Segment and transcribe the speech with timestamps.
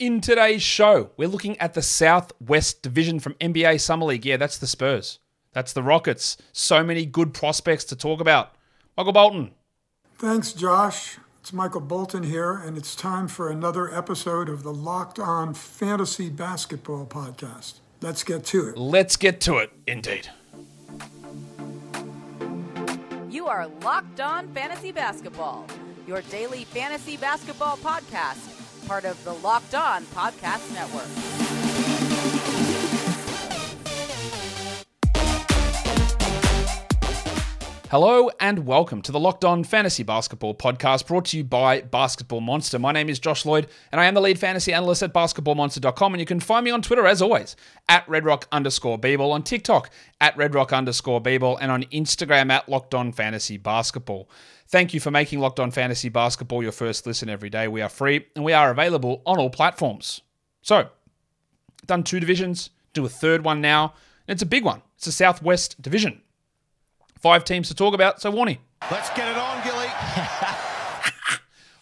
[0.00, 4.24] In today's show, we're looking at the Southwest Division from NBA Summer League.
[4.24, 5.18] Yeah, that's the Spurs.
[5.52, 6.38] That's the Rockets.
[6.52, 8.54] So many good prospects to talk about.
[8.96, 9.50] Michael Bolton.
[10.16, 11.18] Thanks, Josh.
[11.40, 16.30] It's Michael Bolton here, and it's time for another episode of the Locked On Fantasy
[16.30, 17.80] Basketball Podcast.
[18.00, 18.78] Let's get to it.
[18.78, 20.30] Let's get to it, indeed.
[23.28, 25.66] You are Locked On Fantasy Basketball,
[26.06, 31.08] your daily fantasy basketball podcast part of the Locked On Podcast Network.
[37.90, 42.40] Hello and welcome to the Locked On Fantasy Basketball podcast brought to you by Basketball
[42.40, 42.78] Monster.
[42.78, 46.14] My name is Josh Lloyd and I am the lead fantasy analyst at basketballmonster.com.
[46.14, 47.56] And you can find me on Twitter as always
[47.88, 49.90] at redrock underscore bball, on TikTok
[50.20, 54.30] at redrock underscore bball, and on Instagram at Locked On Fantasy Basketball.
[54.70, 57.66] Thank you for making Locked On Fantasy Basketball your first listen every day.
[57.66, 60.20] We are free and we are available on all platforms.
[60.62, 60.88] So,
[61.86, 63.94] done two divisions, do a third one now.
[64.28, 64.80] It's a big one.
[64.94, 66.22] It's the Southwest Division.
[67.18, 68.58] Five teams to talk about, so Warnie.
[68.92, 69.88] Let's get it on, Gilly.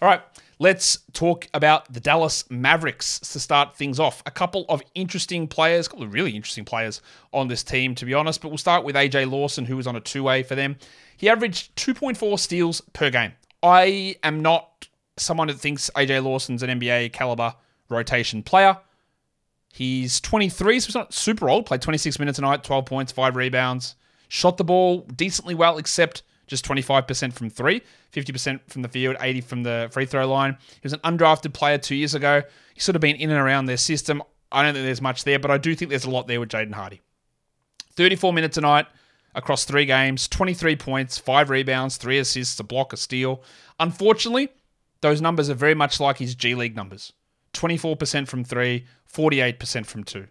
[0.00, 0.22] All right,
[0.58, 4.22] let's talk about the Dallas Mavericks to start things off.
[4.24, 7.02] A couple of interesting players, a couple of really interesting players
[7.34, 8.40] on this team, to be honest.
[8.40, 10.78] But we'll start with AJ Lawson, who was on a two way for them.
[11.18, 13.32] He averaged 2.4 steals per game.
[13.62, 17.54] I am not someone that thinks AJ Lawson's an NBA caliber
[17.90, 18.78] rotation player.
[19.72, 21.66] He's 23, so he's not super old.
[21.66, 23.96] Played 26 minutes a night, 12 points, 5 rebounds.
[24.28, 27.82] Shot the ball decently well, except just 25% from three,
[28.12, 30.56] 50% from the field, 80 from the free throw line.
[30.70, 32.42] He was an undrafted player two years ago.
[32.74, 34.22] He's sort of been in and around their system.
[34.52, 36.48] I don't think there's much there, but I do think there's a lot there with
[36.48, 37.00] Jaden Hardy.
[37.96, 38.86] 34 minutes a night,
[39.38, 43.42] across three games 23 points, five rebounds, three assists, a block, a steal.
[43.80, 44.48] Unfortunately,
[45.00, 47.12] those numbers are very much like his G League numbers
[47.54, 50.26] 24% from three, 48% from two.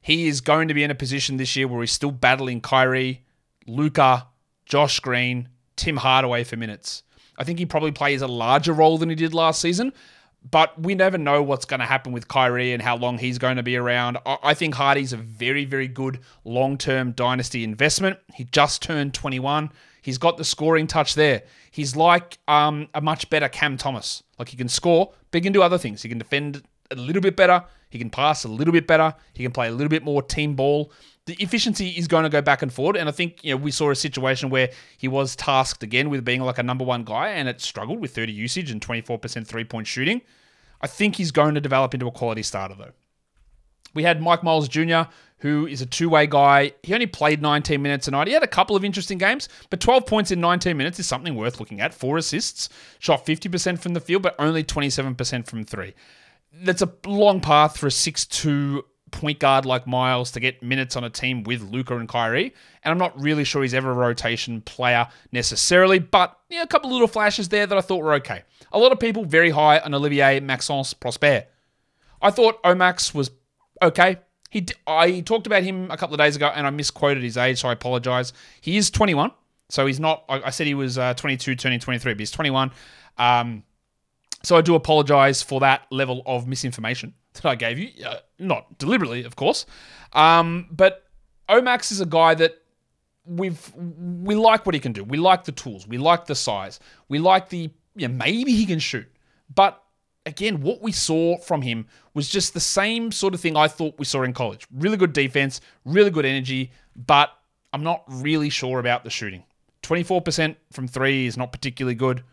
[0.00, 3.24] He is going to be in a position this year where he's still battling Kyrie,
[3.66, 4.28] Luka,
[4.66, 7.02] Josh Green, Tim Hardaway for minutes.
[7.36, 9.92] I think he probably plays a larger role than he did last season,
[10.50, 13.56] but we never know what's going to happen with Kyrie and how long he's going
[13.56, 14.18] to be around.
[14.26, 18.18] I think Hardy's a very, very good long term dynasty investment.
[18.34, 19.70] He just turned 21.
[20.02, 21.44] He's got the scoring touch there.
[21.70, 24.22] He's like um, a much better Cam Thomas.
[24.38, 26.02] Like he can score, but he can do other things.
[26.02, 27.64] He can defend a little bit better.
[27.88, 29.14] He can pass a little bit better.
[29.32, 30.92] He can play a little bit more team ball
[31.26, 32.96] the efficiency is going to go back and forward.
[32.96, 36.24] And I think you know we saw a situation where he was tasked again with
[36.24, 39.64] being like a number one guy, and it struggled with 30 usage and 24% three
[39.64, 40.20] point shooting.
[40.80, 42.92] I think he's going to develop into a quality starter though.
[43.94, 45.02] We had Mike Miles Jr.,
[45.38, 46.72] who is a two way guy.
[46.82, 48.26] He only played 19 minutes tonight.
[48.26, 51.34] He had a couple of interesting games, but 12 points in 19 minutes is something
[51.34, 51.94] worth looking at.
[51.94, 52.68] Four assists,
[52.98, 55.94] shot 50% from the field, but only 27% from three.
[56.52, 58.82] That's a long path for a 6'2
[59.14, 62.52] point guard like Miles to get minutes on a team with Luka and Kyrie.
[62.82, 66.90] And I'm not really sure he's ever a rotation player necessarily, but yeah, a couple
[66.90, 68.42] little flashes there that I thought were okay.
[68.72, 71.44] A lot of people very high on Olivier Maxence Prosper.
[72.20, 73.30] I thought Omax was
[73.80, 74.18] okay.
[74.50, 77.60] He, I talked about him a couple of days ago and I misquoted his age,
[77.60, 78.32] so I apologize.
[78.60, 79.30] He is 21,
[79.68, 80.24] so he's not.
[80.28, 82.72] I, said he was uh, 22, turning 23, but he's 21.
[83.16, 83.62] Um,
[84.42, 87.90] so I do apologize for that level of misinformation that I gave you.
[88.04, 89.66] Uh, not deliberately, of course.
[90.12, 91.04] Um, but
[91.48, 92.60] Omax is a guy that
[93.26, 95.04] we've we like what he can do.
[95.04, 95.86] We like the tools.
[95.86, 96.80] We like the size.
[97.08, 99.06] We like the maybe he can shoot.
[99.54, 99.80] But
[100.26, 103.98] again, what we saw from him was just the same sort of thing I thought
[103.98, 104.66] we saw in college.
[104.72, 107.30] Really good defense, really good energy, but
[107.72, 109.44] I'm not really sure about the shooting.
[109.82, 112.24] 24% from 3 is not particularly good.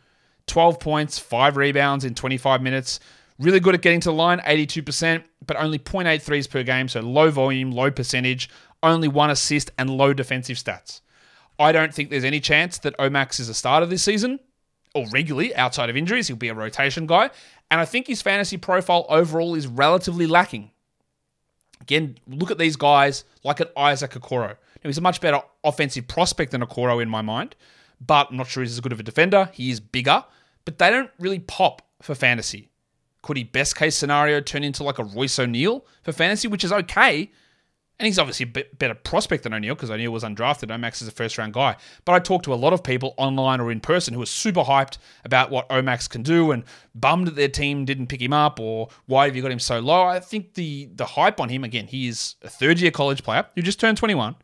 [0.48, 3.00] 12 points, 5 rebounds in 25 minutes.
[3.42, 7.02] Really good at getting to the line, 82%, but only 0.8 threes per game, so
[7.02, 8.50] low volume, low percentage,
[8.84, 11.02] only one assist, and low defensive stats.
[11.58, 14.40] I don't think there's any chance that Omax is a starter this season,
[14.94, 16.28] or regularly outside of injuries.
[16.28, 17.32] He'll be a rotation guy.
[17.72, 20.70] And I think his fantasy profile overall is relatively lacking.
[21.80, 24.50] Again, look at these guys like an Isaac Okoro.
[24.50, 27.56] Now, he's a much better offensive prospect than Okoro in my mind,
[28.06, 29.50] but I'm not sure he's as good of a defender.
[29.54, 30.26] He is bigger,
[30.64, 32.71] but they don't really pop for fantasy.
[33.22, 36.72] Could he best case scenario turn into like a Royce O'Neale for fantasy, which is
[36.72, 37.32] okay?
[38.00, 40.70] And he's obviously a bit better prospect than O'Neale because O'Neale was undrafted.
[40.70, 41.76] Omax is a first round guy.
[42.04, 44.64] But I talked to a lot of people online or in person who are super
[44.64, 46.64] hyped about what Omax can do and
[46.96, 49.80] bummed that their team didn't pick him up or why have you got him so
[49.80, 50.02] low.
[50.02, 53.46] I think the the hype on him, again, he is a third year college player
[53.54, 54.36] who just turned 21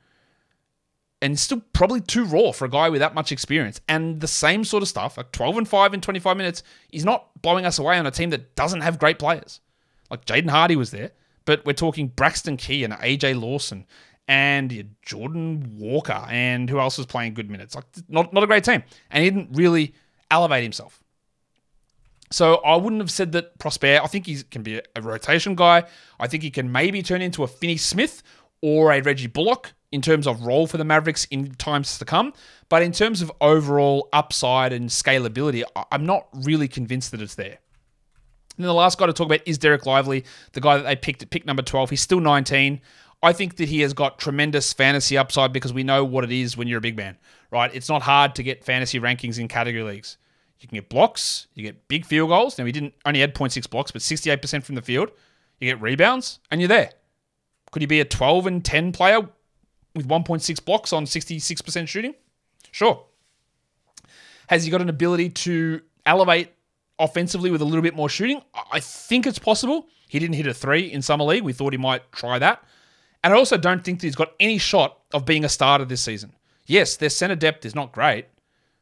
[1.21, 3.81] and still probably too raw for a guy with that much experience.
[3.87, 7.29] And the same sort of stuff, like 12 and 5 in 25 minutes, is not
[7.41, 9.59] blowing us away on a team that doesn't have great players.
[10.09, 11.11] Like Jaden Hardy was there,
[11.45, 13.85] but we're talking Braxton Key and AJ Lawson
[14.27, 17.75] and Jordan Walker and who else was playing good minutes.
[17.75, 19.93] Like not not a great team, and he didn't really
[20.29, 21.01] elevate himself.
[22.29, 24.01] So I wouldn't have said that Prosper.
[24.03, 25.83] I think he can be a rotation guy.
[26.19, 28.21] I think he can maybe turn into a Finney Smith
[28.61, 32.33] or a Reggie Bullock in terms of role for the Mavericks in times to come.
[32.69, 37.57] But in terms of overall upside and scalability, I'm not really convinced that it's there.
[38.57, 40.95] And then the last guy to talk about is Dereck Lively, the guy that they
[40.95, 41.91] picked at pick number 12.
[41.91, 42.81] He's still 19.
[43.21, 46.57] I think that he has got tremendous fantasy upside because we know what it is
[46.57, 47.17] when you're a big man,
[47.51, 47.73] right?
[47.73, 50.17] It's not hard to get fantasy rankings in category leagues.
[50.59, 52.57] You can get blocks, you get big field goals.
[52.57, 55.11] Now, he didn't only had 0.6 blocks, but 68% from the field.
[55.59, 56.91] You get rebounds, and you're there.
[57.71, 59.21] Could he be a 12 and 10 player
[59.95, 62.15] with 1.6 blocks on 66% shooting?
[62.71, 63.03] Sure.
[64.47, 66.53] Has he got an ability to elevate
[66.99, 68.41] offensively with a little bit more shooting?
[68.71, 69.87] I think it's possible.
[70.07, 71.43] He didn't hit a three in Summer League.
[71.43, 72.63] We thought he might try that.
[73.23, 76.01] And I also don't think that he's got any shot of being a starter this
[76.01, 76.33] season.
[76.65, 78.25] Yes, their center depth is not great,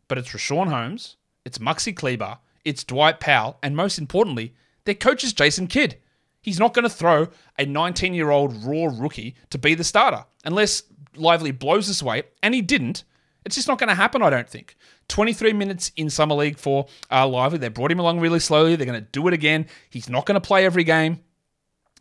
[0.07, 4.53] but it's Richaun Holmes, it's Maxi Kleber, it's Dwight Powell, and most importantly,
[4.85, 5.97] their coach is Jason Kidd.
[6.45, 10.25] He's not going to throw a 19 year old raw rookie to be the starter
[10.43, 10.83] unless
[11.15, 13.03] Lively blows this away, and he didn't.
[13.45, 14.75] It's just not going to happen, I don't think.
[15.07, 17.57] 23 minutes in Summer League for uh, Lively.
[17.57, 18.75] They brought him along really slowly.
[18.75, 19.65] They're going to do it again.
[19.89, 21.21] He's not going to play every game.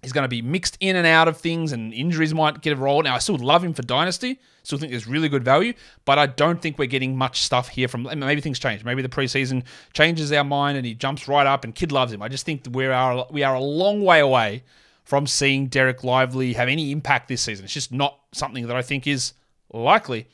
[0.04, 2.76] He's going to be mixed in and out of things, and injuries might get a
[2.76, 3.02] role.
[3.02, 4.40] Now, I still love him for Dynasty.
[4.62, 5.74] Still think there's really good value,
[6.04, 8.08] but I don't think we're getting much stuff here from.
[8.16, 8.84] Maybe things change.
[8.84, 12.22] Maybe the preseason changes our mind, and he jumps right up, and Kidd loves him.
[12.22, 14.62] I just think we are we are a long way away
[15.04, 17.64] from seeing Dereck Lively have any impact this season.
[17.64, 19.34] It's just not something that I think is
[19.72, 20.28] likely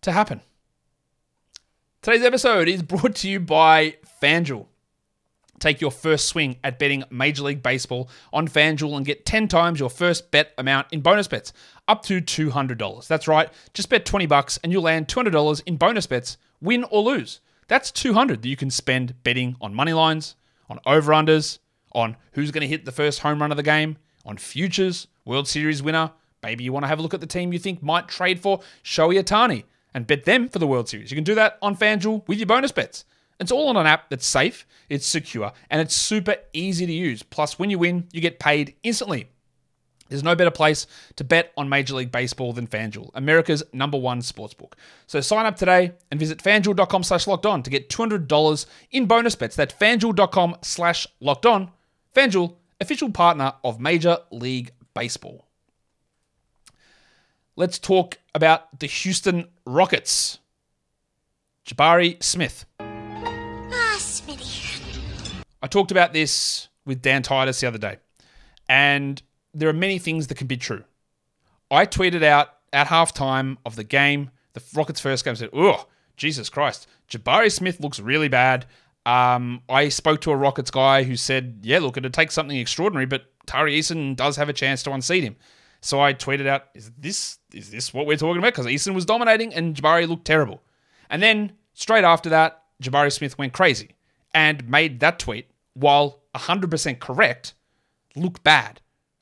[0.00, 0.40] to happen.
[2.02, 4.66] Today's episode is brought to you by FanDuel.
[5.58, 9.80] Take your first swing at betting Major League Baseball on FanDuel and get 10 times
[9.80, 11.52] your first bet amount in bonus bets,
[11.88, 13.06] up to $200.
[13.06, 17.02] That's right, just bet 20 bucks and you'll land $200 in bonus bets, win or
[17.02, 17.40] lose.
[17.68, 20.36] That's 200 that you can spend betting on money lines,
[20.68, 21.58] on over-unders,
[21.92, 25.48] on who's going to hit the first home run of the game, on futures, World
[25.48, 26.12] Series winner.
[26.42, 28.60] Maybe you want to have a look at the team you think might trade for
[28.84, 29.64] Shohei Ohtani
[29.94, 31.10] and bet them for the World Series.
[31.10, 33.04] You can do that on FanDuel with your bonus bets.
[33.38, 37.22] It's all on an app that's safe, it's secure, and it's super easy to use.
[37.22, 39.28] Plus, when you win, you get paid instantly.
[40.08, 40.86] There's no better place
[41.16, 44.74] to bet on Major League Baseball than FanDuel, America's number one sportsbook.
[45.06, 49.34] So sign up today and visit fanduel.com slash locked on to get $200 in bonus
[49.34, 49.56] bets.
[49.56, 51.70] That's fanduel.com slash locked on.
[52.14, 55.46] FanDuel, official partner of Major League Baseball.
[57.56, 60.38] Let's talk about the Houston Rockets.
[61.66, 62.64] Jabari Smith.
[65.62, 67.98] I talked about this with Dan Titus the other day,
[68.68, 69.20] and
[69.54, 70.84] there are many things that can be true.
[71.70, 75.86] I tweeted out at halftime of the game, the Rockets' first game, said, "Oh,
[76.16, 78.66] Jesus Christ, Jabari Smith looks really bad."
[79.04, 83.06] Um, I spoke to a Rockets guy who said, "Yeah, look, it'd take something extraordinary,
[83.06, 85.36] but Tari Eason does have a chance to unseat him."
[85.80, 89.06] So I tweeted out, "Is this is this what we're talking about?" Because Eason was
[89.06, 90.62] dominating and Jabari looked terrible.
[91.08, 93.95] And then straight after that, Jabari Smith went crazy
[94.34, 97.54] and made that tweet while 100% correct,
[98.14, 98.80] look bad.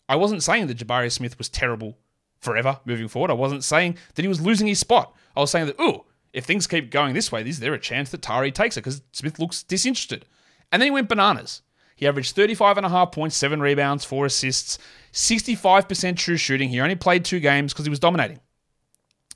[0.09, 1.99] I wasn't saying that Jabari Smith was terrible
[2.41, 3.31] forever moving forward.
[3.31, 5.15] I wasn't saying that he was losing his spot.
[5.37, 8.11] I was saying that, ooh, if things keep going this way, is there a chance
[8.11, 10.27] that Tari takes it because Smith looks disinterested.
[10.71, 11.63] And then he went bananas.
[11.97, 14.79] He averaged 35.5 points, 7 rebounds, 4 assists,
[15.13, 16.69] 65% true shooting.
[16.69, 18.41] He only played two games because he was dominating.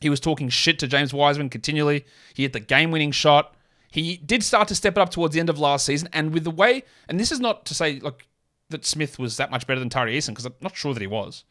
[0.01, 2.05] He was talking shit to James Wiseman continually.
[2.35, 3.55] He hit the game winning shot.
[3.91, 6.45] He did start to step it up towards the end of last season, and with
[6.45, 8.27] the way, and this is not to say like
[8.71, 11.07] that Smith was that much better than Tari Eason because I'm not sure that he
[11.07, 11.45] was.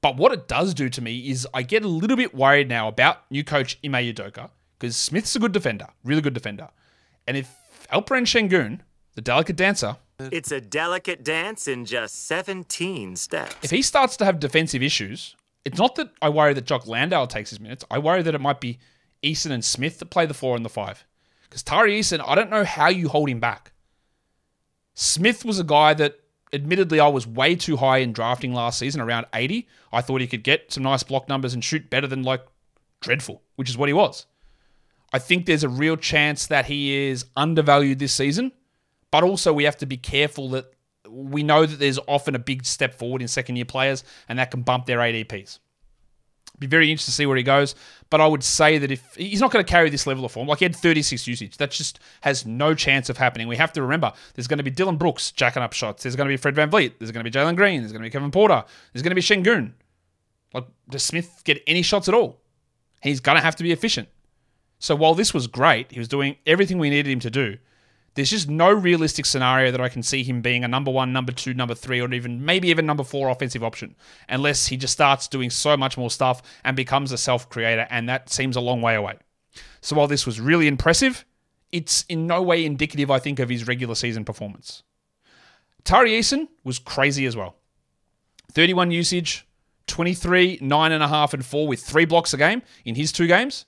[0.00, 2.88] But what it does do to me is I get a little bit worried now
[2.88, 6.68] about new coach Ime Udoka because Smith's a good defender, really good defender,
[7.26, 7.54] and if
[7.92, 8.80] Alperen Sengun,
[9.14, 13.54] the delicate dancer, it's a delicate dance in just 17 steps.
[13.62, 17.28] If he starts to have defensive issues, it's not that I worry that Jock Landale
[17.28, 17.84] takes his minutes.
[17.88, 18.78] I worry that it might be
[19.22, 21.04] Eason and Smith that play the four and the five.
[21.48, 23.72] Because Tari Eason, I don't know how you hold him back.
[24.94, 26.18] Smith was a guy that,
[26.52, 29.68] admittedly, I was way too high in drafting last season, around 80.
[29.92, 32.44] I thought he could get some nice block numbers and shoot better than like
[33.00, 34.26] dreadful, which is what he was.
[35.12, 38.52] I think there's a real chance that he is undervalued this season,
[39.10, 40.72] but also we have to be careful that
[41.08, 44.50] we know that there's often a big step forward in second year players and that
[44.50, 45.58] can bump their ADPs.
[46.58, 47.74] Be very interested to see where he goes.
[48.10, 50.48] But I would say that if he's not going to carry this level of form,
[50.48, 53.48] like he had 36 usage, that just has no chance of happening.
[53.48, 56.02] We have to remember there's going to be Dillon Brooks jacking up shots.
[56.02, 56.94] There's going to be Fred VanVleet.
[56.98, 57.80] There's going to be Jalen Green.
[57.80, 58.64] There's going to be Kevin Porter.
[58.92, 59.72] There's going to be Sengun.
[60.54, 62.40] Like, does Smith get any shots at all?
[63.02, 64.08] He's going to have to be efficient.
[64.78, 67.58] So while this was great, he was doing everything we needed him to do.
[68.18, 71.30] There's just no realistic scenario that I can see him being a number one, number
[71.30, 73.94] two, number three, or even maybe even number four offensive option,
[74.28, 78.08] unless he just starts doing so much more stuff and becomes a self creator, and
[78.08, 79.18] that seems a long way away.
[79.82, 81.24] So while this was really impressive,
[81.70, 84.82] it's in no way indicative, I think, of his regular season performance.
[85.84, 87.54] Tari Eason was crazy as well.
[88.50, 89.46] 31 usage,
[89.86, 93.64] 23, 9.5, and 4 with three blocks a game in his two games.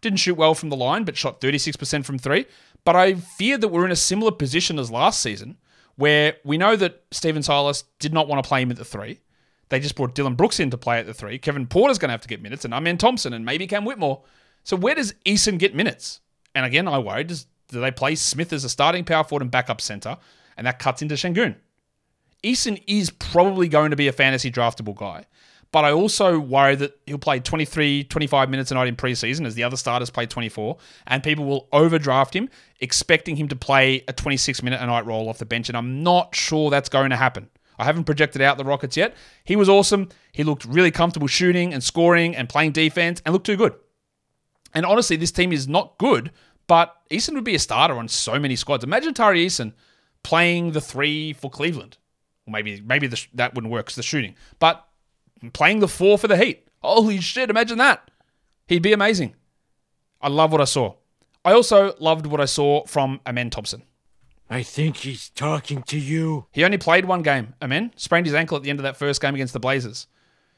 [0.00, 2.46] Didn't shoot well from the line, but shot 36% from three.
[2.84, 5.58] But I fear that we're in a similar position as last season,
[5.96, 9.20] where we know that Stephen Silas did not want to play him at the three.
[9.68, 11.38] They just brought Dillon Brooks in to play at the three.
[11.38, 14.22] Kevin Porter's going to have to get minutes, and Amen Thompson, and maybe Cam Whitmore.
[14.64, 16.20] So where does Eason get minutes?
[16.54, 19.50] And again, I worry, does, do they play Smith as a starting power forward and
[19.50, 20.16] backup center,
[20.56, 21.56] and that cuts into Sengun?
[22.42, 25.26] Eason is probably going to be a fantasy draftable guy.
[25.70, 29.54] But I also worry that he'll play 23, 25 minutes a night in preseason as
[29.54, 32.48] the other starters play 24, and people will overdraft him,
[32.80, 35.68] expecting him to play a 26 minute a night role off the bench.
[35.68, 37.50] And I'm not sure that's going to happen.
[37.78, 39.14] I haven't projected out the Rockets yet.
[39.44, 40.08] He was awesome.
[40.32, 43.74] He looked really comfortable shooting and scoring and playing defense and looked too good.
[44.74, 46.32] And honestly, this team is not good,
[46.66, 48.84] but Eason would be a starter on so many squads.
[48.84, 49.74] Imagine Tari Eason
[50.22, 51.98] playing the three for Cleveland.
[52.46, 54.34] Well, maybe maybe the, that wouldn't work because the shooting.
[54.58, 54.87] But
[55.52, 56.66] playing the four for the Heat.
[56.82, 58.10] Holy shit, imagine that.
[58.66, 59.34] He'd be amazing.
[60.20, 60.94] I love what I saw.
[61.44, 63.82] I also loved what I saw from Amen Thompson.
[64.50, 66.46] I think he's talking to you.
[66.52, 67.92] He only played one game, Amen.
[67.96, 70.06] Sprained his ankle at the end of that first game against the Blazers.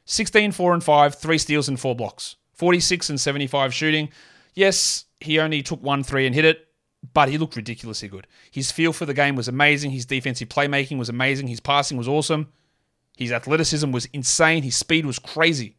[0.05, 2.37] 16, 4 and 5, 3 steals and 4 blocks.
[2.55, 4.11] 46 and 75 shooting.
[4.55, 6.67] Yes, he only took one three and hit it,
[7.15, 8.27] but he looked ridiculously good.
[8.51, 9.93] His feel for the game was amazing.
[9.93, 11.49] His defensive playmaking was amazing.
[11.49, 12.49] His passing was awesome.
[13.21, 14.63] His athleticism was insane.
[14.63, 15.77] His speed was crazy.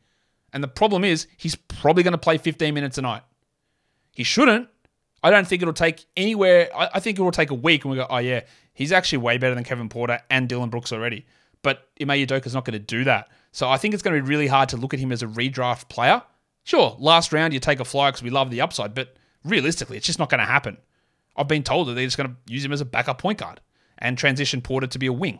[0.53, 3.23] And the problem is, he's probably going to play 15 minutes a night.
[4.13, 4.69] He shouldn't.
[5.23, 6.69] I don't think it'll take anywhere.
[6.75, 8.41] I, think it will take a week and we go, oh, yeah,
[8.73, 11.25] he's actually way better than Kevin Porter and Dillon Brooks already.
[11.63, 13.29] But Ime Udoka's not going to do that.
[13.51, 15.27] So I think it's going to be really hard to look at him as a
[15.27, 16.21] redraft player.
[16.63, 20.05] Sure, last round you take a flyer because we love the upside, but realistically, it's
[20.05, 20.77] just not going to happen.
[21.35, 23.61] I've been told that they're just going to use him as a backup point guard
[23.97, 25.39] and transition Porter to be a wing.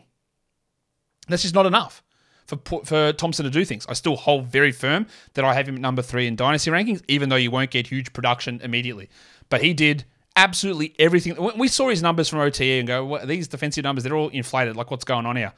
[1.32, 2.02] That's just not enough
[2.46, 3.86] for for Thompson to do things.
[3.88, 7.02] I still hold very firm that I have him at number three in dynasty rankings,
[7.08, 9.08] even though you won't get huge production immediately.
[9.48, 10.04] But he did
[10.36, 11.36] absolutely everything.
[11.56, 14.76] We saw his numbers from OTE and go, well, these defensive numbers, they're all inflated.
[14.76, 15.52] Like, what's going on here?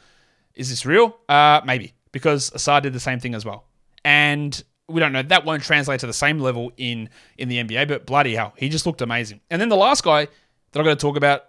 [0.54, 1.16] Is this real?
[1.28, 3.64] Uh, maybe, because Ausar did the same thing as well.
[4.04, 5.23] And we don't know.
[5.23, 8.69] That won't translate to the same level in, in the NBA, but bloody hell, he
[8.69, 9.40] just looked amazing.
[9.50, 11.45] And then the last guy that I'm going to talk about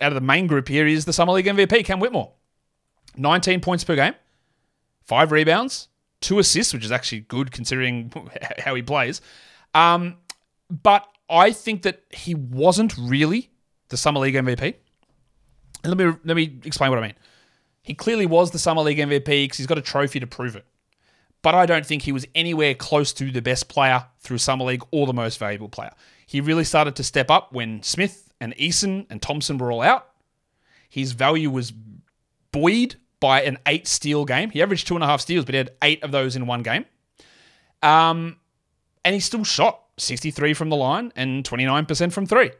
[0.00, 2.32] out of the main group here is the Summer League MVP, Cam Whitmore.
[3.16, 4.14] 19 points per game,
[5.04, 5.88] five rebounds,
[6.20, 8.12] two assists, which is actually good considering
[8.58, 9.20] how he plays.
[9.74, 10.16] Um,
[10.70, 13.50] but I think that he wasn't really
[13.88, 14.74] the Summer League MVP.
[15.84, 17.14] And let me let me explain what I mean.
[17.82, 20.66] He clearly was the Summer League MVP because he's got a trophy to prove it.
[21.42, 24.82] But I don't think he was anywhere close to the best player through Summer League
[24.90, 25.92] or the most valuable player.
[26.26, 30.08] He really started to step up when Smith and Eason and Thompson were all out.
[30.88, 31.72] His value was
[32.50, 34.50] buoyed by an eight steal game.
[34.50, 36.62] He averaged two and a half steals, but he had eight of those in one
[36.62, 36.84] game.
[37.82, 38.36] Um,
[39.04, 42.50] and he still shot 63 from the line and 29% from three.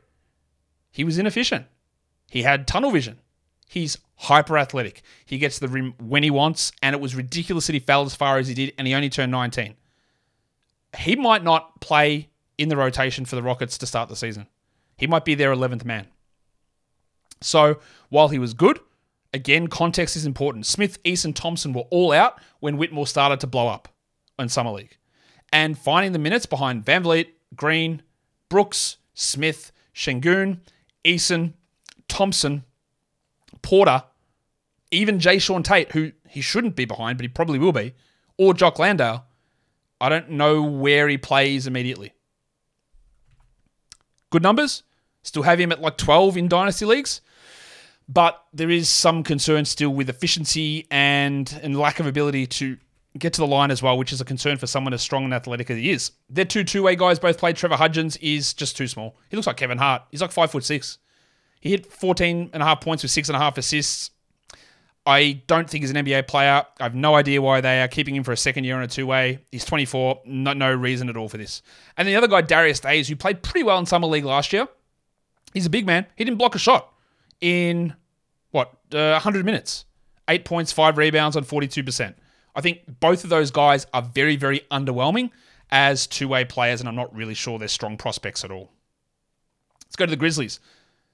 [0.90, 1.66] He was inefficient.
[2.30, 3.18] He had tunnel vision.
[3.68, 5.02] He's hyper athletic.
[5.25, 8.14] He gets the rim when he wants, and it was ridiculous that he fell as
[8.14, 9.75] far as he did, and he only turned 19.
[10.98, 14.46] He might not play in the rotation for the Rockets to start the season.
[14.96, 16.06] He might be their 11th man.
[17.42, 18.80] So while he was good,
[19.35, 20.66] Again, context is important.
[20.66, 23.88] Smith, Eason, Thompson were all out when Whitmore started to blow up
[24.38, 24.97] in Summer League.
[25.52, 28.02] And finding the minutes behind Van VanVleet, Green,
[28.49, 30.61] Brooks, Smith, Sengun,
[31.04, 31.54] Eason,
[32.09, 32.64] Thompson,
[33.62, 34.04] Porter,
[34.90, 37.95] even Jae'Sean Tate, who he shouldn't be behind, but he probably will be,
[38.38, 39.25] or Jock Landale,
[40.00, 42.12] I don't know where he plays immediately.
[44.30, 44.83] Good numbers.
[45.23, 47.21] Still have him at like 12 in dynasty leagues.
[48.08, 52.76] But there is some concern still with efficiency and, and lack of ability to
[53.18, 55.34] get to the line as well, which is a concern for someone as strong and
[55.34, 56.12] athletic as he is.
[56.28, 57.56] They're two two way guys, both played.
[57.56, 59.16] Trevor Hudgins is just too small.
[59.28, 60.02] He looks like Kevin Hart.
[60.10, 60.98] He's like five foot six.
[61.60, 64.10] He hit 14 and a half points with six and a half assists.
[65.04, 66.64] I don't think he's an NBA player.
[66.78, 68.88] I have no idea why they are keeping him for a second year on a
[68.88, 69.38] two way.
[69.50, 70.22] He's 24.
[70.26, 71.62] No, no reason at all for this.
[71.96, 74.68] And the other guy, Darius Days, who played pretty well in Summer League last year.
[75.54, 76.06] He's a big man.
[76.16, 76.92] He didn't block a shot
[77.40, 77.94] in,
[78.50, 79.84] what, uh, 100 minutes.
[80.28, 82.14] Eight points, five rebounds on 42%.
[82.54, 85.30] I think both of those guys are very, very underwhelming
[85.70, 88.70] as two way players, and I'm not really sure they're strong prospects at all.
[89.84, 90.58] Let's go to the Grizzlies.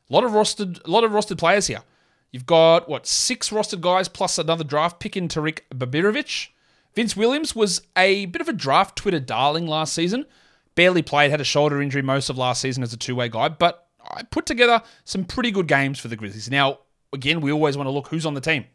[0.09, 1.83] A lot of rostered, a lot of rostered players here.
[2.31, 6.49] You've got what six rostered guys plus another draft pick in Tarik Biberovic.
[6.95, 10.27] Vince Williams was a bit of a draft Twitter darling last season.
[10.75, 13.49] Barely played, had a shoulder injury most of last season as a two way guy,
[13.49, 16.51] but I put together some pretty good games for the Grizzlies.
[16.51, 16.81] Now,
[17.13, 18.67] again, we always want to look who's on the team.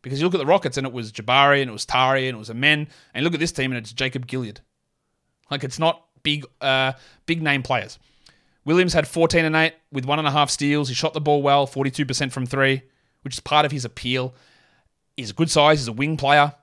[0.00, 2.36] Because you look at the Rockets and it was Jabari and it was Tari and
[2.36, 4.58] it was Amen, and look at this team and it's Jacob Gilyard.
[5.50, 6.92] Like it's not big uh,
[7.26, 7.98] big name players.
[8.64, 10.88] Williams had 14 and 8 with one and a half steals.
[10.88, 12.82] He shot the ball well, 42% from three
[13.22, 14.34] which is part of his appeal.
[15.16, 16.54] He's a good size, he's a wing player.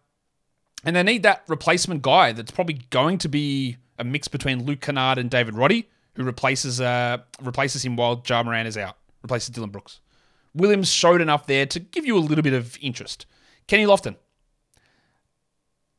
[0.83, 4.81] And they need that replacement guy that's probably going to be a mix between Luke
[4.81, 9.49] Kennard and David Roddy, who replaces uh, replaces him while Ja Morant is out, replaces
[9.49, 9.99] Dillon Brooks.
[10.53, 13.25] Williams showed enough there to give you a little bit of interest.
[13.67, 14.15] Kenny Lofton.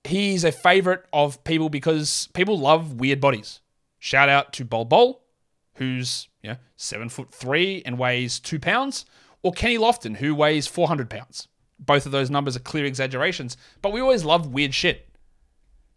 [0.04, 3.60] He's a favorite of people because people love weird bodies.
[3.98, 5.22] Shout out to Bol Bol,
[5.74, 9.04] who's know, seven foot three and weighs two pounds,
[9.42, 11.48] or Kenny Lofton, who weighs 400 pounds.
[11.78, 15.08] Both of those numbers are clear exaggerations, but we always love weird shit.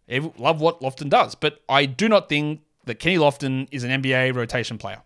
[0.08, 4.34] love what Lofton does, but I do not think that Kenny Lofton is an NBA
[4.34, 5.02] rotation player.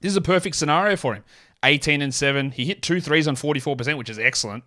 [0.00, 1.24] This is a perfect scenario for him.
[1.64, 2.50] 18 and 7.
[2.50, 4.64] He hit two threes on 44%, which is excellent.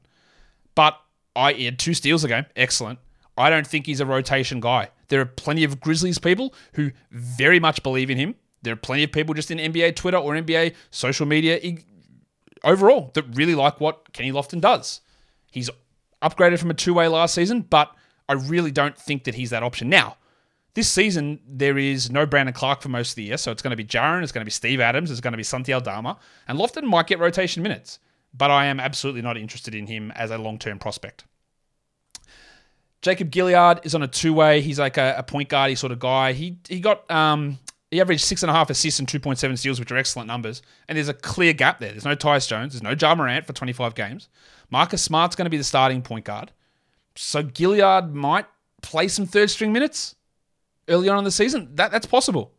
[0.76, 1.00] But
[1.36, 2.46] I he had two steals a game.
[2.56, 3.00] Excellent.
[3.38, 4.90] I don't think he's a rotation guy.
[5.10, 8.36] There are plenty of Grizzlies people who very much believe in him.
[8.62, 11.60] There are plenty of people just in NBA Twitter or NBA social media
[12.64, 15.02] overall that really like what Kenny Lofton does.
[15.52, 15.70] He's
[16.22, 17.94] upgraded from a two way last season, but
[18.28, 19.90] I really don't think that he's that option.
[19.90, 20.18] Now,
[20.76, 23.72] this season, there is no Brandon Clarke for most of the year, so it's going
[23.72, 26.18] to be Jaren, it's going to be Steve Adams, it's going to be Santi Aldama,
[26.48, 28.00] and Lofton might get rotation minutes,
[28.34, 31.24] but I am absolutely not interested in him as a long term prospect.
[33.02, 34.62] Jacob Gilyard is on a two way.
[34.62, 36.34] He's like a, a point guardy sort of guy.
[36.34, 37.60] He he got um,
[37.92, 40.62] he averaged six and a half assists and 2.7 steals, which are excellent numbers.
[40.90, 41.92] And there's a clear gap there.
[41.92, 42.74] There's no Tyus Jones.
[42.74, 44.28] There's no Ja Morant for 25 games.
[44.72, 46.52] Marcus Smart's going to be the starting point guard.
[47.16, 48.48] So Gilyard might
[48.82, 50.16] play some third string minutes
[50.88, 51.70] early on in the season.
[51.76, 52.52] That That's possible.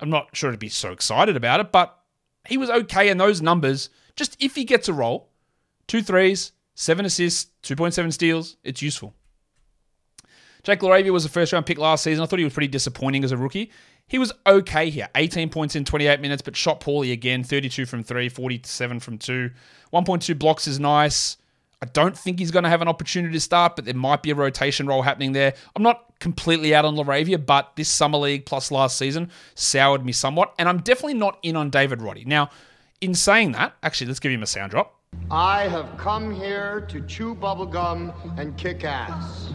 [0.00, 1.98] I'm not sure to be so excited about it, but
[2.46, 3.88] he was okay in those numbers.
[4.14, 5.30] Just if he gets a role,
[5.86, 9.14] two threes, seven assists, 2.7 steals, it's useful.
[10.62, 12.22] Jake LaRavia was a first round pick last season.
[12.22, 13.70] I thought he was pretty disappointing as a rookie.
[14.08, 15.08] He was okay here.
[15.14, 17.44] 18 points in 28 minutes, but shot poorly again.
[17.44, 19.50] 32 from 3, 47 from 2.
[19.92, 21.36] 1.2 blocks is nice.
[21.82, 24.30] I don't think he's going to have an opportunity to start, but there might be
[24.30, 25.54] a rotation role happening there.
[25.74, 30.12] I'm not completely out on LaRavia, but this summer league plus last season soured me
[30.12, 32.24] somewhat, and I'm definitely not in on David Roddy.
[32.24, 32.50] Now,
[33.00, 35.00] in saying that, actually, let's give him a sound drop.
[35.30, 39.52] I have come here to chew bubblegum and kick ass.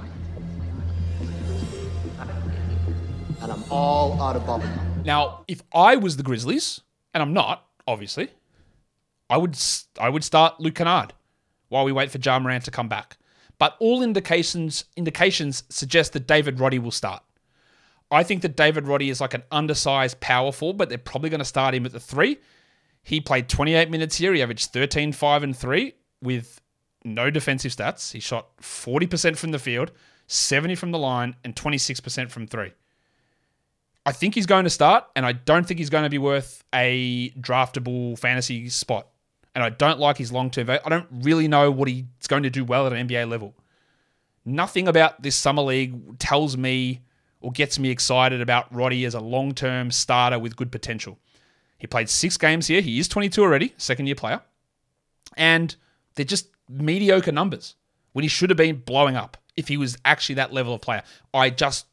[3.42, 4.70] and I'm all out of bubble
[5.04, 6.82] Now, if I was the Grizzlies,
[7.14, 8.30] and I'm not, obviously,
[9.30, 9.58] I would
[10.00, 11.14] I would start Luke Kennard
[11.70, 13.18] while we wait for Ja Morant to come back.
[13.62, 17.22] But all indications indications suggest that David Roddy will start.
[18.10, 21.42] I think that David Roddy is like an undersized power forward, but they're probably going
[21.42, 22.40] to start him at the three.
[23.04, 24.34] He played 28 minutes here.
[24.34, 25.94] He averaged 13, 5, and 3
[26.24, 26.60] with
[27.06, 28.12] no defensive stats.
[28.12, 29.92] He shot 40% from the field,
[30.26, 32.72] 70 from the line, and 26% from three.
[34.08, 36.64] I think he's going to start, and I don't think he's going to be worth
[36.74, 39.08] a draftable fantasy spot.
[39.54, 40.70] And I don't like his long term.
[40.70, 43.56] I don't really know what he's going to do well at an NBA level.
[44.46, 47.02] Nothing about this summer league tells me
[47.42, 51.20] or gets me excited about Roddy as a long term starter with good potential.
[51.78, 52.82] He played six games here.
[52.82, 54.42] He is 22 already, second year player.
[55.36, 55.76] And
[56.16, 57.76] they're just mediocre numbers
[58.14, 61.04] when he should have been blowing up if he was actually that level of player.
[61.34, 61.86] I just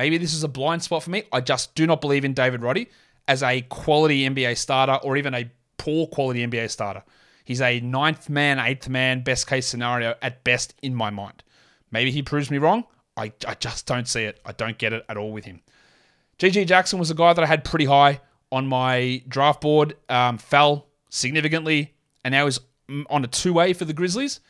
[0.00, 1.24] Maybe this is a blind spot for me.
[1.30, 2.88] I just do not believe in David Roddy
[3.28, 7.02] as a quality NBA starter or even a poor quality NBA starter.
[7.42, 11.42] He's a ninth man, eighth man, best case scenario at best in my mind.
[11.90, 12.84] Maybe he proves me wrong.
[13.16, 14.40] I, I just don't see it.
[14.44, 15.62] I don't get it at all with him.
[16.38, 18.20] GG Jackson was a guy that I had pretty high
[18.52, 22.60] on my draft board, um, fell significantly, and now is
[23.08, 24.40] on a two way for the Grizzlies.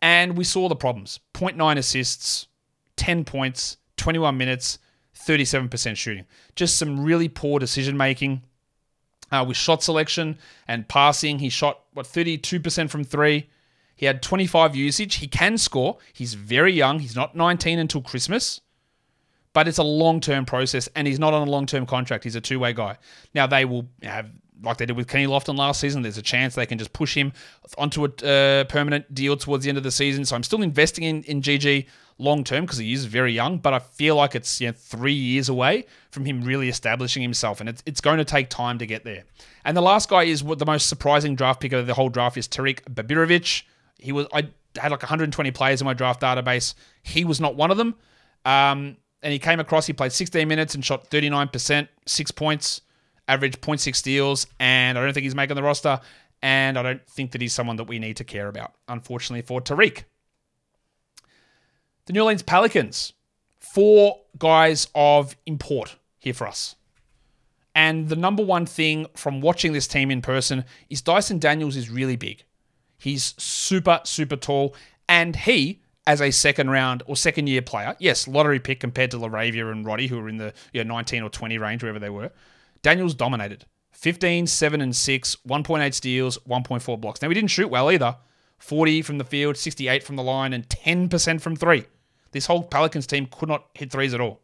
[0.00, 2.48] And we saw the problems 0.9 assists,
[2.96, 4.80] 10 points, 21 minutes,
[5.16, 6.24] 37% shooting.
[6.56, 8.42] Just some really poor decision making
[9.32, 11.40] uh, with shot selection and passing.
[11.40, 13.48] He shot, what, 32% from three.
[13.96, 15.16] He had 25 usage.
[15.16, 15.98] He can score.
[16.12, 16.98] He's very young.
[16.98, 18.60] He's not 19 until Christmas,
[19.52, 22.24] but it's a long term process, and he's not on a long term contract.
[22.24, 22.98] He's a two way guy.
[23.34, 24.30] Now, they will have,
[24.62, 27.14] like they did with Kenny Lofton last season, there's a chance they can just push
[27.14, 27.32] him
[27.78, 30.24] onto a uh, permanent deal towards the end of the season.
[30.24, 31.86] So I'm still investing in, in GG
[32.18, 35.12] long term because he is very young, but I feel like it's you know, three
[35.12, 38.86] years away from him really establishing himself, and it's, it's going to take time to
[38.86, 39.24] get there.
[39.64, 42.36] And the last guy is what the most surprising draft pick of the whole draft
[42.36, 43.62] is Tarik Biberovic.
[43.98, 46.74] He was I had like 120 players in my draft database.
[47.02, 47.94] He was not one of them.
[48.44, 52.80] Um, and he came across, he played 16 minutes and shot 39%, six points,
[53.28, 56.00] average 0.6 steals, and I don't think he's making the roster.
[56.42, 59.60] And I don't think that he's someone that we need to care about, unfortunately, for
[59.60, 60.06] Tarik.
[62.06, 63.12] The New Orleans Pelicans,
[63.60, 66.74] four guys of import here for us.
[67.74, 71.88] And the number one thing from watching this team in person is Dyson Daniels is
[71.88, 72.44] really big.
[72.98, 74.74] He's super, super tall.
[75.08, 79.18] And he, as a second round or second year player, yes, lottery pick compared to
[79.18, 82.10] LaRavia and Roddy, who were in the you know, 19 or 20 range, wherever they
[82.10, 82.30] were,
[82.82, 83.64] Daniels dominated.
[83.92, 87.22] 15, 7, and 6, 1.8 steals, 1.4 blocks.
[87.22, 88.16] Now, he didn't shoot well either.
[88.62, 91.84] 40 from the field, 68 from the line, and 10% from three.
[92.30, 94.40] This whole Pelicans team could not hit threes at all.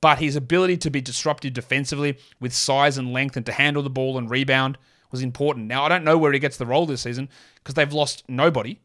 [0.00, 3.90] But his ability to be disruptive defensively with size and length and to handle the
[3.90, 4.78] ball and rebound
[5.10, 5.66] was important.
[5.66, 8.78] Now, I don't know where he gets the role this season because they've lost nobody,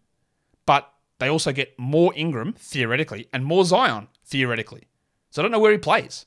[0.65, 4.87] but they also get more Ingram, theoretically, and more Zion, theoretically.
[5.29, 6.25] So I don't know where he plays.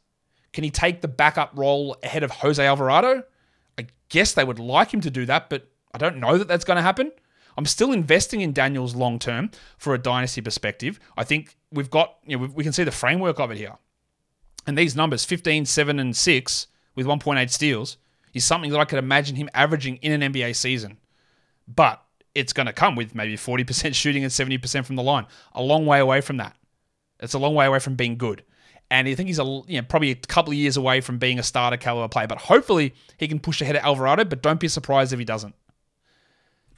[0.52, 3.24] Can he take the backup role ahead of Jose Alvarado?
[3.76, 6.64] I guess they would like him to do that, but I don't know that that's
[6.64, 7.10] going to happen.
[7.56, 10.98] I'm still investing in Daniels long term for a dynasty perspective.
[11.16, 13.76] I think we've got, you know, we can see the framework of it here.
[14.66, 17.96] And these numbers, 15, 7, and 6 with 1.8 steals,
[18.32, 20.98] is something that I could imagine him averaging in an NBA season.
[21.68, 22.02] But
[22.34, 25.26] it's going to come with maybe 40% shooting and 70% from the line.
[25.54, 26.56] A long way away from that.
[27.20, 28.42] It's a long way away from being good.
[28.90, 31.38] And I think he's a you know, probably a couple of years away from being
[31.38, 32.26] a starter caliber player.
[32.26, 35.54] But hopefully he can push ahead of Alvarado, but don't be surprised if he doesn't.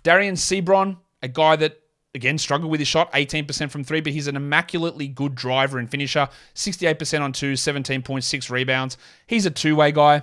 [0.07, 1.81] Dereon Seabron, a guy that
[2.15, 5.91] again struggled with his shot, 18% from three, but he's an immaculately good driver and
[5.91, 6.29] finisher.
[6.55, 8.97] 68% on two, 17.6 rebounds.
[9.27, 10.23] He's a two-way guy.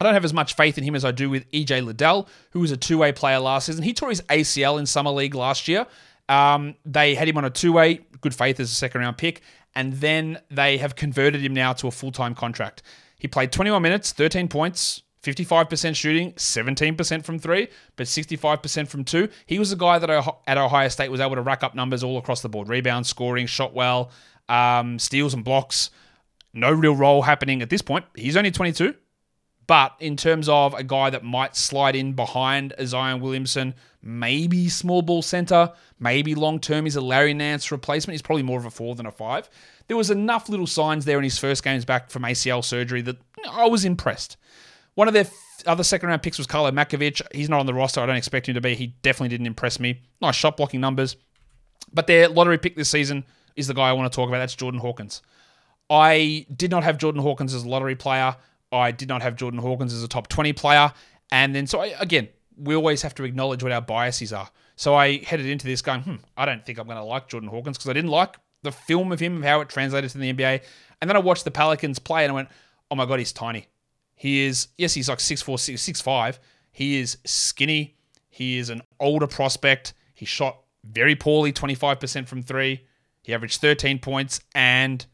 [0.00, 2.60] I don't have as much faith in him as I do with EJ Liddell, who
[2.60, 3.82] was a two-way player last season.
[3.82, 5.86] He tore his ACL in summer league last year.
[6.28, 9.40] Um, they had him on a two-way, good faith as a second-round pick,
[9.74, 12.82] and then they have converted him now to a full-time contract.
[13.18, 19.28] He played 21 minutes, 13 points, 55% shooting, 17% from three, but 65% from two.
[19.46, 20.10] He was a guy that
[20.46, 23.46] at Ohio State was able to rack up numbers all across the board rebounds, scoring,
[23.46, 24.10] shot well,
[24.48, 25.90] um, steals, and blocks.
[26.52, 28.04] No real role happening at this point.
[28.16, 28.94] He's only 22.
[29.68, 35.02] But in terms of a guy that might slide in behind Zion Williamson, maybe small
[35.02, 38.14] ball center, maybe long term he's a Larry Nance replacement.
[38.14, 39.48] He's probably more of a four than a five.
[39.86, 43.18] There was enough little signs there in his first games back from ACL surgery that
[43.48, 44.36] I was impressed.
[44.94, 45.26] One of their
[45.66, 47.22] other second round picks was Karlo Matkovic.
[47.34, 48.00] He's not on the roster.
[48.00, 48.74] I don't expect him to be.
[48.74, 50.00] He definitely didn't impress me.
[50.20, 51.16] Nice shot blocking numbers.
[51.92, 53.24] But their lottery pick this season
[53.56, 54.38] is the guy I want to talk about.
[54.38, 55.22] That's Jordan Hawkins.
[55.90, 58.36] I did not have Jordan Hawkins as a lottery player.
[58.70, 60.92] I did not have Jordan Hawkins as a top 20 player.
[61.30, 64.50] And then, so I, again, we always have to acknowledge what our biases are.
[64.76, 67.50] So I headed into this going, hmm, I don't think I'm going to like Jordan
[67.50, 70.62] Hawkins because I didn't like the film of him, how it translated to the NBA.
[71.00, 72.48] And then I watched the Pelicans play and I went,
[72.90, 73.66] oh my God, he's tiny.
[74.14, 76.38] He is, yes, he's like 6'4, 6'5.
[76.70, 77.96] He is skinny.
[78.28, 79.94] He is an older prospect.
[80.14, 82.86] He shot very poorly, 25% from three.
[83.22, 84.40] He averaged 13 points.
[84.54, 85.04] And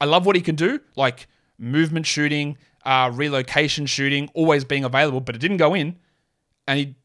[0.00, 1.26] I love what he can do, like
[1.58, 5.96] movement shooting, uh, relocation shooting, always being available, but it didn't go in.
[6.66, 6.96] And he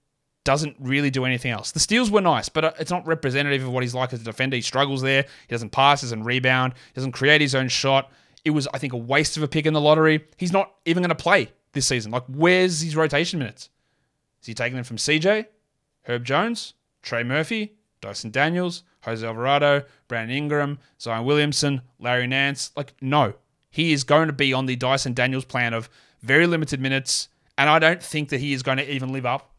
[0.43, 1.71] doesn't really do anything else.
[1.71, 4.25] The steals were nice, but uh, it's not representative of what he's like as a
[4.25, 4.55] defender.
[4.55, 5.23] He struggles there.
[5.23, 8.11] He doesn't pass, doesn't rebound, he doesn't create his own shot.
[8.45, 10.25] It was, I think, a waste of a pick in the lottery.
[10.37, 12.11] He's not even going to play this season.
[12.11, 13.69] Like, where's his rotation minutes?
[14.41, 15.47] Is he taking them from CJ,
[16.03, 22.71] Herb Jones, Trey Murphy, Dyson Daniels, Jose Alvarado, Brandon Ingram, Zion Williamson, Larry Nance?
[22.75, 23.35] Like, no.
[23.69, 25.89] He is going to be on the Dyson Daniels plan of
[26.21, 29.51] very limited minutes, and I don't think that he is going to even live up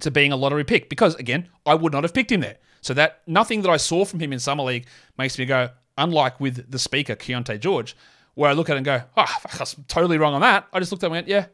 [0.00, 2.58] to being a lottery pick because, again, I would not have picked him there.
[2.80, 5.70] So that nothing that I saw from him in summer league makes me go,
[6.00, 7.96] unlike with the speaker, Keyonte George,
[8.34, 10.66] where I look at it and go, oh, I was totally wrong on that.
[10.72, 11.46] I just looked at it and went, yeah,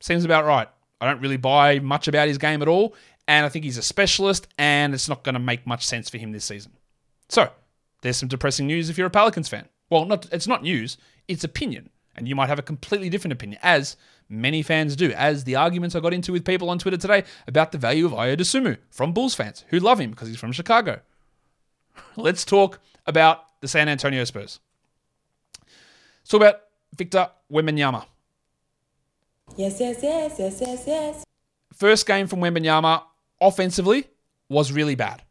[0.00, 0.68] seems about right.
[1.00, 2.94] I don't really buy much about his game at all.
[3.28, 6.16] And I think he's a specialist, and it's not going to make much sense for
[6.18, 6.72] him this season.
[7.28, 7.50] So,
[8.02, 9.68] there's some depressing news if you're a Pelicans fan.
[9.90, 10.96] Well, not it's not news,
[11.26, 11.90] it's opinion.
[12.14, 13.96] And you might have a completely different opinion, as
[14.28, 17.72] many fans do, as the arguments I got into with people on Twitter today about
[17.72, 21.00] the value of Ayo Dosunmu from Bulls fans who love him because he's from Chicago.
[22.16, 24.60] Let's talk about the San Antonio Spurs.
[26.20, 26.60] Let's talk about
[26.96, 28.06] Victor Wembanyama.
[29.56, 31.24] Yes, yes, yes, yes, yes, yes.
[31.72, 33.02] First game from Wembanyama
[33.40, 34.06] offensively
[34.48, 35.22] was really bad.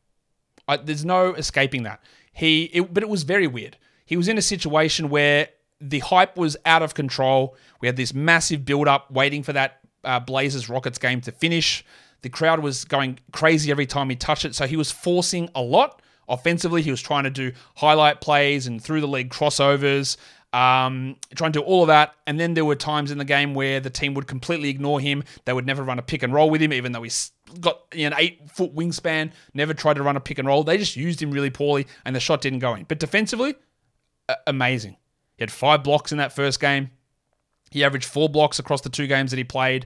[0.68, 2.04] I, there's no escaping that.
[2.34, 3.78] He, it, but it was very weird.
[4.06, 5.48] He was in a situation where
[5.80, 7.56] the hype was out of control.
[7.80, 11.86] We had this massive build up waiting for that uh, Blazers Rockets game to finish.
[12.22, 15.62] The crowd was going crazy every time he touched it, so he was forcing a
[15.62, 16.82] lot offensively.
[16.82, 20.18] He was trying to do highlight plays and through the league crossovers,
[20.54, 22.16] um, trying to do all of that.
[22.28, 25.24] And then there were times in the game where the team would completely ignore him.
[25.46, 28.14] They would never run a pick and roll with him, even though he's got an
[28.18, 29.32] eight foot wingspan.
[29.54, 30.64] Never tried to run a pick and roll.
[30.64, 32.86] They just used him really poorly, and the shot didn't go in.
[32.86, 33.56] But defensively,
[34.48, 34.98] amazing.
[35.38, 36.92] He had five blocks in that first game.
[37.72, 39.86] He averaged four blocks across the two games that he played.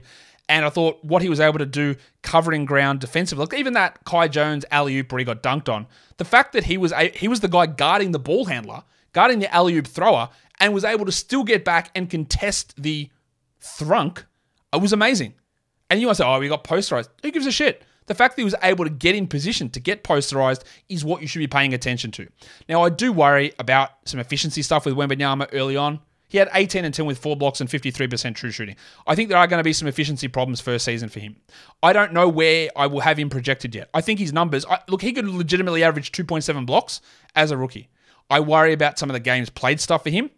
[0.50, 4.04] And I thought what he was able to do covering ground defensively, like even that
[4.04, 5.86] Kai Jones alley oop where he got dunked on,
[6.16, 8.82] the fact that he was a, he was the guy guarding the ball handler,
[9.12, 13.08] guarding the alley oop thrower, and was able to still get back and contest the
[13.60, 14.26] thrunk,
[14.72, 15.34] it was amazing.
[15.88, 17.10] And you might say, oh, we got posterized.
[17.22, 17.84] Who gives a shit?
[18.06, 21.22] The fact that he was able to get in position to get posterized is what
[21.22, 22.26] you should be paying attention to.
[22.68, 26.00] Now, I do worry about some efficiency stuff with Wembanyama early on.
[26.30, 28.76] He had 18 and 10 with four blocks and 53% true shooting.
[29.04, 31.34] I think there are going to be some efficiency problems first season for him.
[31.82, 33.90] I don't know where I will have him projected yet.
[33.92, 37.00] I think his numbers, I, look, he could legitimately average 2.7 blocks
[37.34, 37.88] as a rookie.
[38.30, 40.30] I worry about some of the games played stuff for him.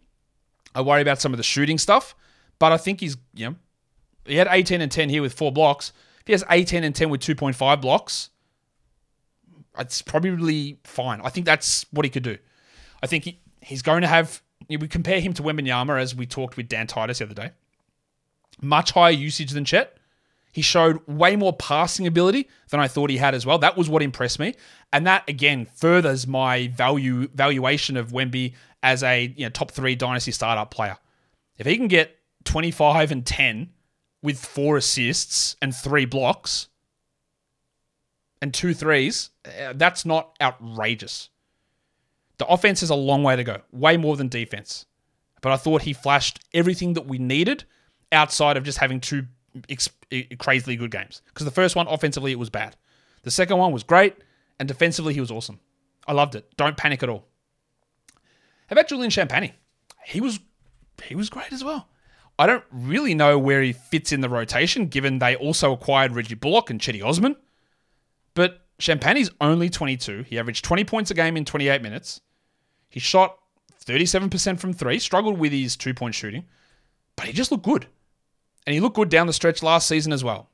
[0.73, 2.15] I worry about some of the shooting stuff,
[2.57, 3.55] but I think he's, you know,
[4.25, 5.93] he had 18 and 10 here with four blocks.
[6.21, 8.31] If he has 18 and 10 with 2.5 blocks,
[9.77, 11.21] it's probably fine.
[11.23, 12.39] I think that's what he could do.
[13.03, 16.57] I think he, he's going to have we compare him to Wembanyama as we talked
[16.57, 17.51] with Dan Titus the other day.
[18.61, 19.97] Much higher usage than Chet.
[20.51, 23.57] He showed way more passing ability than I thought he had as well.
[23.57, 24.53] That was what impressed me,
[24.91, 29.95] and that again furthers my value valuation of Wemby as a you know, top three
[29.95, 30.97] dynasty startup player.
[31.57, 33.69] If he can get 25 and 10
[34.21, 36.67] with four assists and three blocks
[38.41, 41.29] and two threes, uh, that's not outrageous.
[42.43, 44.85] The offense has a long way to go, way more than defense.
[45.41, 47.63] But I thought he flashed everything that we needed
[48.11, 49.27] outside of just having two
[49.69, 49.87] ex-
[50.39, 51.21] crazily good games.
[51.27, 52.75] Because the first one, offensively, it was bad.
[53.21, 54.17] The second one was great,
[54.59, 55.61] and defensively, he was awesome.
[56.05, 56.45] I loved it.
[56.57, 57.29] Don't panic at all.
[58.67, 59.53] How about Julian Champagnie?
[60.05, 60.41] He was
[61.01, 61.87] he was great as well.
[62.37, 66.35] I don't really know where he fits in the rotation, given they also acquired Reggie
[66.35, 67.37] Bullock and Cedi Osman.
[68.33, 70.23] But Champagnie's only 22.
[70.23, 72.19] He averaged 20 points a game in 28 minutes.
[72.93, 73.39] He shot
[73.83, 76.45] 37% from three, struggled with his two point shooting,
[77.15, 77.87] but he just looked good.
[78.67, 80.47] And he looked good down the stretch last season as well.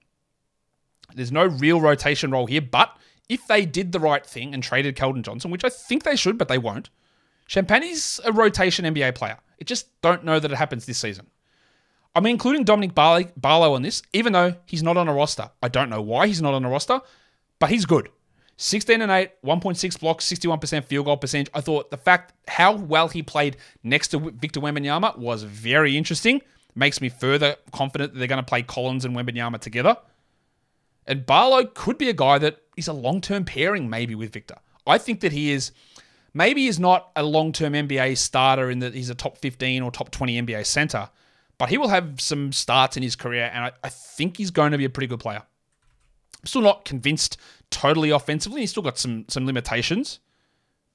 [1.14, 2.96] There's no real rotation role here, but
[3.28, 6.38] if they did the right thing and traded Keldon Johnson, which I think they should,
[6.38, 6.90] but they won't,
[7.46, 9.38] Champagnie's a rotation NBA player.
[9.60, 11.28] I just don't know that it happens this season.
[12.16, 15.52] I'm including Dominic Barlow on this, even though he's not on a roster.
[15.62, 17.02] I don't know why he's not on a roster,
[17.60, 18.10] but he's good.
[18.62, 21.50] 16 and 8, 1.6 blocks, 61% field goal percentage.
[21.54, 26.42] I thought the fact how well he played next to Victor Wembanyama was very interesting.
[26.76, 29.96] Makes me further confident that they're going to play Collins and Wembanyama together.
[31.08, 34.56] And Barlow could be a guy that is a long term pairing, maybe with Victor.
[34.86, 35.72] I think that he is,
[36.34, 39.90] maybe he's not a long term NBA starter in that he's a top 15 or
[39.90, 41.10] top 20 NBA center,
[41.58, 44.74] but he will have some starts in his career, and I, I think he's going
[44.74, 45.44] to be a pretty good player.
[46.42, 47.38] I'm still not convinced
[47.72, 48.62] totally offensively.
[48.62, 50.20] He's still got some some limitations,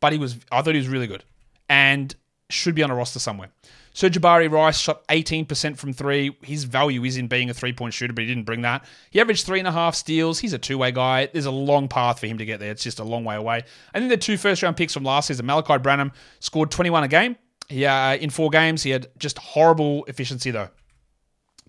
[0.01, 1.25] but he was I thought he was really good
[1.69, 2.15] and
[2.51, 3.49] should be on a roster somewhere.
[3.93, 6.37] So Jabari Rice shot 18% from three.
[6.43, 8.85] His value is in being a three point shooter, but he didn't bring that.
[9.11, 10.41] He averaged three and a half steals.
[10.41, 11.27] He's a two way guy.
[11.27, 12.71] There's a long path for him to get there.
[12.71, 13.63] It's just a long way away.
[13.93, 17.09] And then the two first round picks from last season, Malachi Branham scored 21 a
[17.09, 17.37] game.
[17.71, 20.69] Yeah, uh, in four games, he had just horrible efficiency though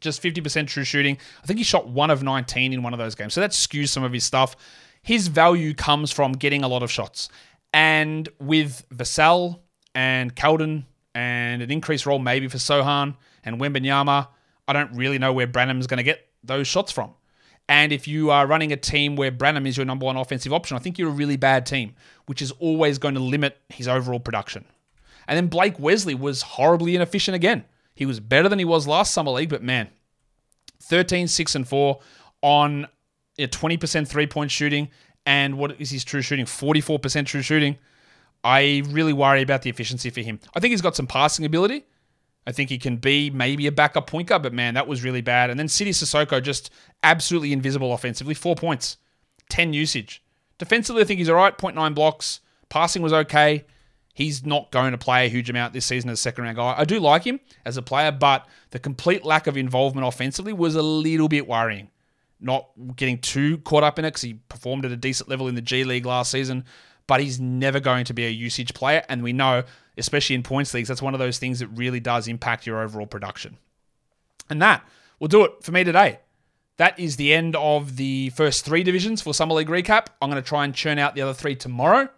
[0.01, 1.17] just 50% true shooting.
[1.41, 3.33] I think he shot one of 19 in one of those games.
[3.33, 4.55] So that skews some of his stuff.
[5.05, 7.29] His value comes from getting a lot of shots.
[7.71, 9.59] And with Vassell
[9.93, 14.27] and Keldon and an increased role maybe for Sochan and Wembanyama,
[14.67, 17.11] I don't really know where Branham's going to get those shots from.
[17.69, 20.75] And if you are running a team where Branham is your number one offensive option,
[20.75, 21.93] I think you're a really bad team,
[22.25, 24.65] which is always going to limit his overall production.
[25.27, 27.65] And then Blake Wesley was horribly inefficient again.
[27.93, 29.89] He was better than he was last summer league, but man,
[30.81, 31.99] 13, 6, and 4
[32.41, 32.87] on
[33.37, 34.89] a 20% three point shooting.
[35.25, 36.45] And what is his true shooting?
[36.45, 37.77] 44% true shooting.
[38.43, 40.39] I really worry about the efficiency for him.
[40.55, 41.85] I think he's got some passing ability.
[42.47, 45.21] I think he can be maybe a backup point guard, but man, that was really
[45.21, 45.49] bad.
[45.49, 46.69] And then Sidy Cissoko just
[47.01, 48.35] absolutely invisible offensively.
[48.35, 48.97] Four points,
[49.49, 50.23] 10 usage.
[50.59, 51.57] Defensively, I think he's all right.
[51.57, 52.41] 0.9 blocks.
[52.69, 53.65] Passing was okay.
[54.13, 56.75] He's not going to play a huge amount this season as a second round guy.
[56.77, 60.75] I do like him as a player, but the complete lack of involvement offensively was
[60.75, 61.89] a little bit worrying.
[62.39, 65.55] Not getting too caught up in it because he performed at a decent level in
[65.55, 66.65] the G League last season,
[67.07, 69.03] but he's never going to be a usage player.
[69.07, 69.63] And we know,
[69.97, 73.07] especially in points leagues, that's one of those things that really does impact your overall
[73.07, 73.57] production.
[74.49, 74.85] And that
[75.19, 76.19] will do it for me today.
[76.77, 80.07] That is the end of the first three divisions for Summer League recap.
[80.21, 82.09] I'm going to try and churn out the other three tomorrow.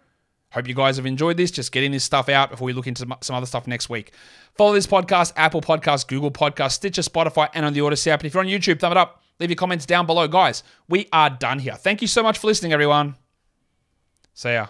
[0.50, 1.50] Hope you guys have enjoyed this.
[1.50, 4.12] Just getting this stuff out before we look into some other stuff next week.
[4.56, 8.20] Follow this podcast, Apple Podcast, Google Podcast, Stitcher, Spotify, and on the Odyssey app.
[8.20, 9.22] And if you're on YouTube, thumb it up.
[9.40, 10.26] Leave your comments down below.
[10.28, 11.74] Guys, we are done here.
[11.74, 13.16] Thank you so much for listening, everyone.
[14.34, 14.68] See ya.